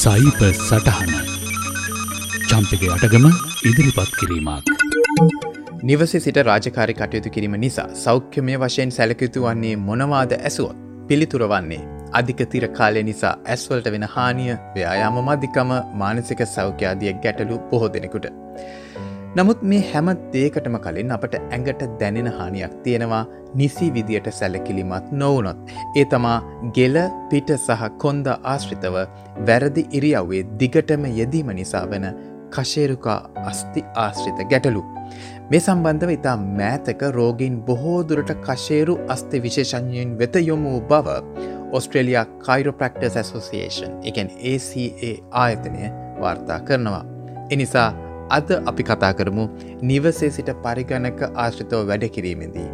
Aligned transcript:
සයිප 0.00 0.40
සටහන 0.48 1.12
චම්පක 2.50 2.82
අටගම 2.94 3.24
ඉදිරිපත් 3.68 4.12
කිරීමක්. 4.18 4.68
නිවසේ 5.88 6.20
සිට 6.24 6.38
රාජකාරි 6.48 6.94
කටයුතු 6.98 7.32
කිරීම 7.36 7.56
නිසා 7.64 7.86
සෞඛ්‍යමය 8.02 8.54
වශයෙන් 8.62 8.92
සැලකයුතු 8.96 9.42
වන්නේ 9.46 9.74
මොනවාද 9.88 10.34
ඇසුවොත් 10.38 10.76
පිළිතුර 11.08 11.44
වන්නේ 11.52 11.80
අධිකතිර 12.20 12.66
කාලය 12.78 13.02
නිසා 13.10 13.34
ඇස්වලට 13.54 13.88
වෙන 13.94 14.06
හානිය 14.14 14.52
ව්‍යයාම 14.76 15.18
මධිකම 15.28 15.72
මානසික 16.02 16.44
සෞඛ්‍යාදිය 16.54 17.14
ගැටලු 17.24 17.58
බොහෝ 17.72 17.90
දෙනෙකුට. 17.96 18.28
නමුත් 19.36 19.62
මේ 19.70 19.80
හැම 19.90 20.08
දේකටම 20.32 20.76
කලින් 20.84 21.12
අපට 21.16 21.34
ඇඟට 21.38 21.82
දැනෙන 22.00 22.28
හානියක් 22.36 22.74
තියෙනවා 22.84 23.26
නිසි 23.54 23.88
විදියට 23.94 24.30
සැලකිලිමත් 24.32 25.12
නොවනොත්. 25.12 25.58
ඒ 25.96 26.04
තමා 26.04 26.38
ගෙල 26.76 26.96
පිට 27.30 27.52
සහ 27.56 27.90
කොන්ද 27.98 28.26
ආශ්‍රිතව 28.32 28.96
වැරදි 29.48 29.86
ඉරියව්වේ 29.90 30.42
දිගටම 30.60 31.04
යෙදීම 31.18 31.52
නිසා 31.60 31.84
වන 31.90 32.08
කශේරුකා 32.50 33.18
අස්ති 33.44 33.84
ආශ්‍රිත 33.96 34.40
ගැටලු. 34.50 34.82
මේ 35.50 35.60
සම්බන්ධව 35.60 36.16
ඉතා 36.16 36.36
මෑතක 36.58 37.02
රෝගීන් 37.18 37.60
බොහෝදුරට 37.68 38.34
කශේරු 38.48 38.98
අස්ති 39.08 39.42
විශේෂඥයෙන් 39.42 40.18
වෙත 40.18 40.42
යොමු 40.46 40.80
බව 40.90 41.20
ඔස්ට්‍රේලයා 41.72 42.26
කයිරෝප්‍රක්ටර්ස් 42.46 43.16
ඇසෝසිේෂන් 43.16 43.96
එකන් 44.10 44.28
ACA 44.52 45.14
ආයතනය 45.44 45.94
වාර්තා 46.20 46.60
කරනවා. 46.60 47.04
එනිසා 47.50 48.07
අද 48.30 48.50
අපි 48.70 48.82
කතා 48.84 49.12
කරමු 49.18 49.44
නිවසේ 49.82 50.30
සිට 50.30 50.50
පරිගණක 50.64 51.20
ආශ්‍රිතව 51.26 51.84
වැඩ 51.90 52.08
කිරීමෙදී. 52.16 52.68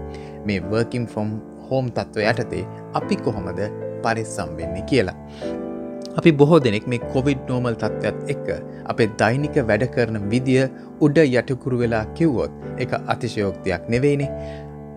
මේ 0.46 0.62
වර්කින් 0.70 1.06
ෆොම් 1.06 1.34
හෝම් 1.66 1.90
තත්ත්ව 1.90 2.30
යටතේ 2.32 2.64
අපි 2.94 3.16
කොහොමද 3.18 3.60
පරිස්සම් 4.02 4.56
වෙන්නේ 4.58 4.88
කියලා. 4.90 5.16
අපි 6.16 6.32
බොහෝ 6.32 6.60
දෙනෙක් 6.64 6.86
මේ 6.86 7.06
කොවිඩ් 7.14 7.40
නෝමල් 7.48 7.76
තත්ත්වත් 7.76 8.30
එක්ක 8.34 8.48
අපේ 8.92 9.08
දෛනික 9.20 9.56
වැඩ 9.70 9.86
කරන 9.94 10.20
විදිිය 10.30 10.68
උඩ 11.00 11.18
යටකුරු 11.24 11.80
වෙලා 11.82 12.04
කිව්වොත් 12.18 12.52
එක 12.78 12.94
අතිශයෝක්තියක් 13.14 13.90
නෙවෙයිනේ 13.94 14.30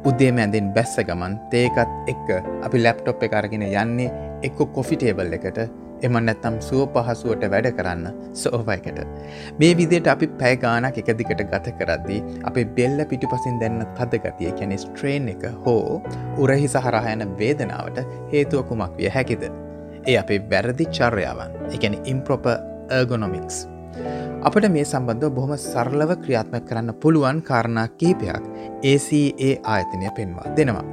උදේම 0.05 0.39
ඇඳෙන් 0.43 0.69
බැස්ස 0.75 0.95
ගමන් 1.07 1.37
තේකත් 1.51 2.11
එක්ක 2.13 2.29
අපි 2.65 2.83
ලැප්ටොප් 2.83 3.23
එක 3.27 3.37
අරගෙන 3.39 3.65
යන්නේ 3.67 4.09
එක්ක 4.43 4.59
කොෆිටේබල් 4.75 5.37
එකට 5.37 5.59
එම 6.05 6.17
නැත්තම් 6.27 6.57
සුව 6.67 6.81
පහසුවට 6.95 7.43
වැඩ 7.53 7.69
කරන්න 7.77 8.07
සෝවයකට. 8.41 8.99
මේ 9.59 9.77
විදියට 9.79 10.09
අපි 10.13 10.27
පැයගානක් 10.41 10.97
එක 11.01 11.11
දිකට 11.19 11.43
ගත 11.53 11.75
කරද්දී 11.79 12.19
අපේ 12.49 12.65
බෙල්ල 12.77 13.05
පිටු 13.11 13.29
පසින් 13.33 13.59
දෙන්න 13.61 13.79
තද 13.99 14.21
ගතිය 14.25 14.51
කැනෙ 14.59 14.77
ස්ට්‍රේන් 14.83 15.29
එක 15.35 15.47
හෝ 15.65 16.01
උරහි 16.43 16.67
සහරහයන 16.75 17.25
වේදනාවට 17.39 18.03
හේතුවකුමක් 18.33 18.97
විය 18.99 19.09
හැකිද. 19.15 19.47
ඒ 20.09 20.17
අපේ 20.23 20.43
වැරදි 20.51 20.85
චර්යාවන් 20.97 21.57
එකැන 21.75 21.97
ඉම්ප්‍රොප 22.13 22.45
ඒගොනොමික්ස්. 22.97 23.57
අපට 24.47 24.67
මේ 24.75 24.85
සම්බන්ධ 24.85 25.33
බොහොම 25.37 25.55
සරලව 25.57 26.11
ක්‍රියාත්ම 26.23 26.59
කරන්න 26.67 26.93
පුළුවන් 27.01 27.41
කාරණා 27.49 27.87
කීපයක් 27.99 28.43
ACA 28.91 29.49
ආයතනය 29.73 30.13
පෙන්වා 30.17 30.53
දෙනවා. 30.57 30.85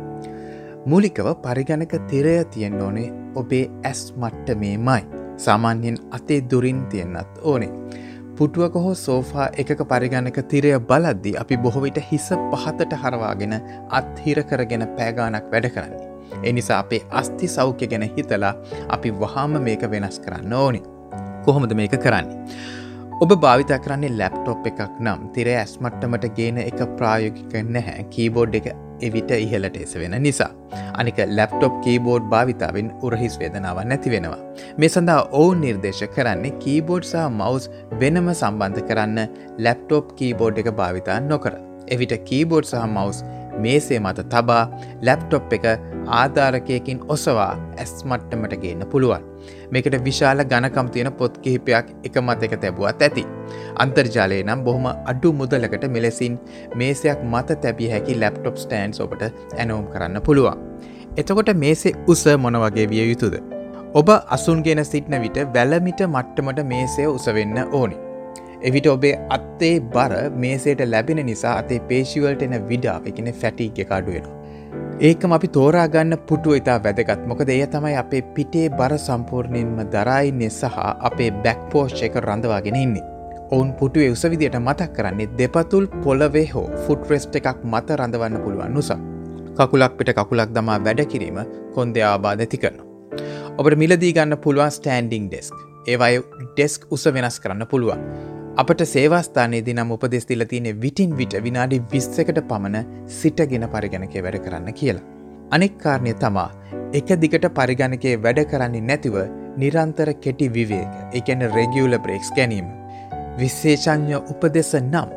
මූලිකව 0.86 1.28
පරිගණක 1.44 1.92
තිරය 2.08 2.34
තියෙන් 2.54 2.80
ඕනේ 2.86 3.23
ඔබේ 3.42 3.66
ඇස් 3.90 4.00
මට්ට 4.16 4.58
මේමයි 4.62 5.02
සාමාන්‍යයෙන් 5.44 5.98
අතේ 6.18 6.40
දුරින් 6.50 6.80
තියෙන්න්නත් 6.90 7.38
ඕනේ. 7.42 7.70
පුටුවක 8.38 8.74
හෝ 8.84 8.94
සෝෆා 8.94 9.48
එකක 9.62 9.80
පරිගණක 9.90 10.38
තිරය 10.50 10.72
බලද්දි 10.90 11.36
අපි 11.42 11.56
බොහොවිට 11.66 12.00
හිස 12.10 12.28
පහතට 12.52 12.98
හරවාගෙන 13.02 13.54
අත්හිර 13.98 14.42
කරගෙන 14.50 14.86
පෑගානක් 14.96 15.50
වැඩ 15.52 15.68
කරන්නේ. 15.74 16.08
එනිසා 16.42 16.78
අපේ 16.84 17.02
අස්ති 17.10 17.48
සෞඛ්‍ය 17.56 17.86
ගැන 17.92 18.06
හිතලා 18.16 18.54
අපි 18.96 19.14
වහාම 19.20 19.58
මේක 19.66 19.90
වෙනස් 19.90 20.18
කරන්න 20.24 20.52
ඕනි. 20.62 20.82
කොහොමද 21.44 21.74
මේක 21.80 21.94
කරන්නේ. 22.06 22.38
ඔබ 23.22 23.32
භාවිතා 23.42 23.78
කරන්නේ 23.82 24.16
ලැප්ටොප් 24.20 24.64
එකක් 24.68 24.80
නම් 25.02 25.20
තිර 25.34 25.48
ඇස්මට්ටමට 25.50 26.24
ගේන 26.38 26.56
එක 26.62 26.80
ප්‍රායෝගික 26.98 27.52
නැහැ 27.74 28.02
කීබෝඩ් 28.14 28.56
එක 28.58 28.66
එවිට 29.06 29.30
ඉහලට 29.36 29.76
එස 29.82 29.94
වෙන 30.00 30.16
නිසා. 30.24 30.50
අනික 31.00 31.20
ලැප්ටොප් 31.38 31.76
කීබෝඩ් 31.84 32.26
භාවිතාවෙන් 32.32 32.88
උරහිස් 33.06 33.36
වේදනාව 33.42 33.78
නැති 33.90 34.14
වෙනවා. 34.14 34.40
මේ 34.78 34.90
සඳහා 34.94 35.28
ඔවුන් 35.40 35.62
නිර්දේශ 35.64 36.02
කරන්නේ 36.16 36.58
කීබෝඩ් 36.64 37.06
සහ 37.10 37.22
මවස් 37.28 37.70
වෙනම 38.02 38.32
සම්බන්ධ 38.34 38.82
කරන්න 38.90 39.20
ලැප්ටොප් 39.66 40.10
කීබෝඩ් 40.18 40.58
එක 40.64 40.74
භාවිතා 40.80 41.20
නොකර. 41.30 41.54
එවිට 41.88 42.16
කීබෝඩ් 42.30 42.70
සහ 42.72 42.82
මවස් 42.86 43.22
මේසේ 43.58 44.00
මත 44.00 44.26
තබා 44.34 44.62
ලැප්ටොප් 45.02 45.54
එක 45.58 45.66
ආධාරකයකින් 46.08 47.00
ඔසවා 47.08 47.52
ඇස් 47.78 47.92
මට්ටමට 48.04 48.56
ගන්න 48.56 48.86
පුළුවන්. 48.86 49.22
මේකට 49.70 49.96
විශාල 50.04 50.44
ගණකම් 50.44 50.88
තියෙන 50.88 51.12
පොත් 51.12 51.38
කිහිපයක් 51.38 51.90
එක 52.04 52.16
මත 52.22 52.42
එක 52.42 52.56
තැබුවත් 52.60 53.02
ඇති. 53.02 53.24
අන්තර්ජාලය 53.76 54.42
නම් 54.42 54.64
බොහොම 54.64 54.86
අඩු 55.06 55.32
මුදලකට 55.32 55.88
මෙලෙසින් 55.88 56.38
මේසයක් 56.74 57.24
මත 57.24 57.60
තැබිය 57.60 57.90
හැකි 57.90 58.20
ලැප්ටොප් 58.20 58.56
ස්ටන්ස් 58.56 59.00
ඔබට 59.00 59.24
ඇනෝම් 59.58 59.86
කරන්න 59.86 60.22
පුළුවන්. 60.22 60.62
එතකොට 61.16 61.52
මේසේ 61.56 61.94
උස 62.06 62.24
මොන 62.38 62.56
වගේ 62.56 62.86
විය 62.86 63.04
යුතුද. 63.10 63.36
ඔබ 63.94 64.08
අසුන්ගෙන 64.28 64.84
සිටින 64.84 65.20
විට 65.22 65.38
වැලමිට 65.54 66.00
මට්ටමට 66.06 66.66
මේසය 66.66 67.06
උසවෙන්න 67.08 67.58
ඕනි. 67.72 67.96
එවිට 68.62 68.86
ඔබේ 68.86 69.16
අත්තේ 69.30 69.74
බර 69.92 70.12
මේසේට 70.36 70.80
ලැබෙන 70.86 71.20
නිසා 71.26 71.58
අතේ 71.58 71.80
පේශිවල්ට 71.88 72.42
එන 72.42 72.56
විඩාව 72.68 73.06
එකන 73.06 73.28
ෆැටි 73.34 73.66
එක 73.78 73.92
අඩුවෙන. 73.92 74.26
ඒකම 75.00 75.32
අපි 75.34 75.48
තෝරාගන්න 75.50 76.14
පුටුව 76.26 76.54
ඉතා 76.54 76.76
වැදගත් 76.82 77.22
මොකද 77.26 77.48
එය 77.50 77.66
තමයි 77.66 77.96
අපේ 77.98 78.22
පිටේ 78.34 78.68
බර 78.70 78.92
සම්පූර්ණයෙන්ම 78.96 79.80
දරයින්නේ 79.94 80.50
සහ 80.50 80.76
අපේ 81.08 81.30
බැක් 81.44 81.58
පෝෂ් 81.72 82.02
එක 82.06 82.14
රඳවාගෙන 82.20 82.76
ඉන්නේ. 82.76 83.02
ඔවුන් 83.50 83.72
පුටුවේ 83.72 84.12
උසවිදියට 84.14 84.58
මතක් 84.60 84.92
කරන්නේ 84.96 85.28
දෙපතුල් 85.38 85.86
පොලවේ 86.04 86.46
හෝ 86.52 86.66
ෆුට් 86.86 87.10
රෙස්ට් 87.10 87.34
එකක් 87.34 87.64
මත 87.64 87.90
රඳවන්න 87.90 88.38
පුළුවන් 88.44 88.74
නිසා. 88.74 88.98
කකුලක් 89.56 89.98
පිට 89.98 90.14
කකුලක් 90.14 90.54
දමා 90.54 90.78
වැඩ 90.84 91.02
කිරීම 91.06 91.42
කොන්ද 91.74 91.98
ආබාධ 91.98 92.44
ඇති 92.46 92.58
කරන. 92.58 92.78
ඔබට 93.58 93.78
මිලදී 93.82 94.12
ගන්න 94.12 94.38
පුළුවන් 94.38 94.70
ස්ටන්ඩිං 94.70 95.26
ඩෙස්ක් 95.26 95.58
ඒවයි 95.86 96.22
ඩෙස්ක් 96.54 96.86
උස 96.90 97.06
වෙනස් 97.06 97.40
කරන්න 97.40 97.66
පුළුවන්. 97.66 98.33
අපට 98.62 98.82
සේවාස්ථානයේදී 98.86 99.74
නම් 99.74 99.92
උපදෙස්තිල 99.94 100.42
තියෙන 100.50 100.66
විටින් 100.82 101.14
විට 101.18 101.32
විනාඩි 101.46 101.78
විස්සකට 101.92 102.36
පමණ 102.50 102.90
සිටගෙන 103.14 103.64
පරිගණකය 103.72 104.20
වැඩ 104.26 104.36
කරන්න 104.44 104.68
කියලා. 104.80 105.02
අනෙක් 105.56 105.74
කාරණය 105.84 106.12
තමා 106.20 106.50
එක 106.98 107.08
දිගට 107.24 107.48
පරිගණකේ 107.56 108.12
වැඩ 108.26 108.40
කරන්නේ 108.52 108.84
නැතිව 108.90 109.16
නිරන්තර 109.62 110.12
කෙටි 110.26 110.48
විවේක 110.56 111.16
එකන 111.20 111.42
රෙගියුල 111.56 111.98
බ්‍රේක්ස් 112.04 112.30
ගැනීම. 112.36 112.68
විශේෂඥ 113.40 114.22
උපදෙස 114.34 114.72
නම් 114.82 115.10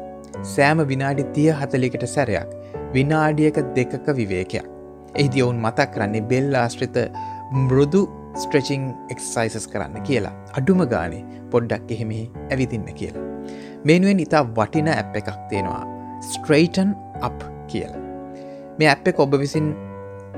සෑම 0.56 0.82
විනාඩි 0.94 1.30
තිය 1.38 1.52
හතලිකට 1.60 2.08
සැරයක් 2.16 2.50
විනාඩියක 2.96 3.62
දෙකක 3.78 4.14
විවේකයක්. 4.22 4.66
එහිදී 5.16 5.46
ඔවුන් 5.46 5.62
මතක් 5.66 5.90
කරන්නේ 5.94 6.28
බෙල් 6.32 6.56
ආශ්‍රිත 6.64 6.98
මෘදු 7.68 8.02
ස්ට්‍රචිං 8.44 8.84
එක්සයිසස් 9.14 9.68
කරන්න 9.74 10.04
කියලා 10.10 10.36
අඩුම 10.60 10.84
ගානේ 10.94 11.24
පොඩ්ඩක් 11.52 11.92
එහෙමෙහි 11.96 12.26
ඇවිදින්න 12.52 12.90
කියලා. 13.00 13.26
මෙනුවෙන් 13.88 14.24
ඉතා 14.26 14.44
වටින 14.58 14.90
ඇප් 14.94 15.18
එකක් 15.22 15.30
තියෙනවා 15.50 15.84
ස්ට්‍රේටන් 16.30 16.94
අප් 17.22 17.40
කියලා. 17.72 18.04
මේ 18.80 18.90
ඇප් 18.94 19.12
එක 19.12 19.20
ඔබ 19.26 19.36
විසින් 19.44 19.68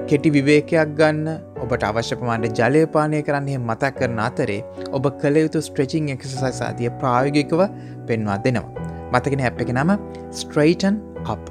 කෙටි 0.09 0.33
විවේකයක් 0.35 0.95
ගන්න 0.99 1.27
ඔබට 1.63 1.83
අවශ්‍යපමාන්ට 1.83 2.59
ජලයපානය 2.59 3.21
කරන්නේ 3.27 3.59
මතක් 3.59 3.93
කරන 3.99 4.19
අතරේ 4.27 4.59
ඔබ 4.91 5.09
කළ 5.21 5.43
යුතු 5.43 5.61
ස්ට්‍රචිං 5.67 6.09
එක්සසයිසාතිය 6.15 6.91
ප්‍රායෝගිකව 7.01 7.63
පෙන්වා 8.07 8.37
දෙනවා. 8.45 8.87
මතගෙන 9.13 9.45
ඇප් 9.47 9.63
එක 9.63 9.71
නම 9.77 9.95
ස්ට්‍රේටන් 10.41 11.01
අප්. 11.25 11.41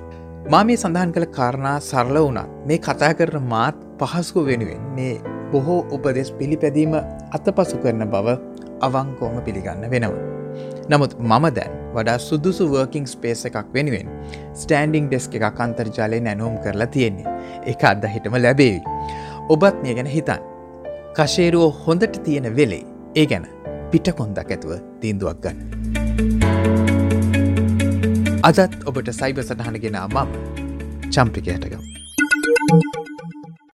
මා 0.53 0.63
මේ 0.65 0.79
සඳහන් 0.83 1.13
කළ 1.17 1.29
කාරණා 1.39 1.77
සරල 1.81 2.19
වුණත් 2.21 2.55
මේ 2.69 2.79
කතා 2.87 3.13
කරන 3.19 3.51
මාත් 3.55 3.85
පහසුව 4.01 4.47
වෙනුවෙන් 4.51 4.87
මේ 4.99 5.38
බොහෝ 5.53 5.81
උපදෙස් 5.91 6.31
පිළිපැදීම 6.39 6.95
අතපසු 7.37 7.77
කරන 7.83 8.05
බව 8.15 8.37
අවංකෝම 8.87 9.41
පිළිගන්න 9.47 9.91
වෙනවා. 9.91 10.25
නමුත් 10.91 11.13
මම 11.21 11.47
දැන් 11.57 11.73
වඩා 11.95 12.19
සුදුසු 12.19 12.69
වර්කින් 12.73 13.07
ස්පේස 13.07 13.45
එකක් 13.49 13.73
වෙනුවෙන් 13.75 14.09
ස්ටන්ඩිං 14.55 15.09
ඩෙස්ක 15.09 15.35
එකක් 15.41 15.61
අන්තර්ජාලය 15.67 16.21
නැනෝම් 16.27 16.59
කරලා 16.65 16.91
තියෙන්නේ 16.95 17.35
එක 17.73 17.85
අද 17.91 18.07
හිටම 18.15 18.39
ලැබේවි. 18.45 18.81
ඔබත් 19.49 19.83
මේ 19.83 19.95
ගැන 19.99 20.11
හිතන්. 20.17 20.43
කශේරුවෝ 21.17 21.71
හොඳට 21.85 22.23
තියෙන 22.25 22.57
වෙලේ 22.57 22.85
ඒ 23.15 23.27
ගැන 23.27 23.47
පිට 23.91 24.13
කොන්දක් 24.19 24.51
ඇතුව 24.51 24.79
තීන්දුවක් 25.01 25.41
ගන්න. 25.43 25.59
අදත් 28.43 28.81
ඔබට 28.87 29.13
සයිබ 29.21 29.45
සටහනගෙන 29.45 30.01
මම 30.07 30.29
චම්පිකයටගම්. 31.11 31.88